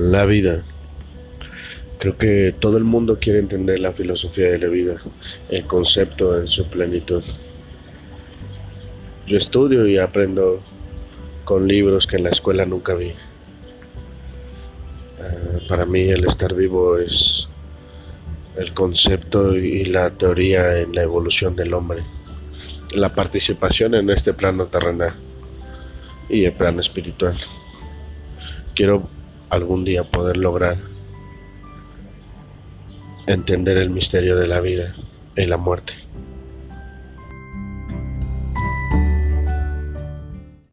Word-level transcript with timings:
La 0.00 0.24
vida. 0.24 0.62
Creo 1.98 2.16
que 2.16 2.54
todo 2.58 2.78
el 2.78 2.84
mundo 2.84 3.18
quiere 3.20 3.38
entender 3.38 3.80
la 3.80 3.92
filosofía 3.92 4.48
de 4.48 4.58
la 4.58 4.68
vida, 4.68 4.96
el 5.50 5.66
concepto 5.66 6.40
en 6.40 6.48
su 6.48 6.66
plenitud. 6.70 7.22
Yo 9.26 9.36
estudio 9.36 9.86
y 9.86 9.98
aprendo 9.98 10.62
con 11.44 11.68
libros 11.68 12.06
que 12.06 12.16
en 12.16 12.22
la 12.22 12.30
escuela 12.30 12.64
nunca 12.64 12.94
vi. 12.94 13.08
Eh, 13.08 13.14
para 15.68 15.84
mí 15.84 16.08
el 16.08 16.24
estar 16.24 16.54
vivo 16.54 16.96
es 16.96 17.46
el 18.56 18.72
concepto 18.72 19.54
y 19.54 19.84
la 19.84 20.08
teoría 20.08 20.78
en 20.78 20.94
la 20.94 21.02
evolución 21.02 21.56
del 21.56 21.74
hombre, 21.74 22.04
la 22.94 23.14
participación 23.14 23.94
en 23.94 24.08
este 24.08 24.32
plano 24.32 24.64
terrenal 24.68 25.12
y 26.30 26.46
el 26.46 26.52
plano 26.52 26.80
espiritual. 26.80 27.36
Quiero 28.74 29.19
algún 29.50 29.84
día 29.84 30.04
poder 30.04 30.36
lograr 30.36 30.78
entender 33.26 33.76
el 33.76 33.90
misterio 33.90 34.36
de 34.36 34.46
la 34.46 34.60
vida 34.60 34.94
y 35.36 35.46
la 35.46 35.56
muerte. 35.56 35.92